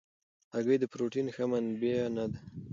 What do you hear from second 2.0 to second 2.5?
نه ده.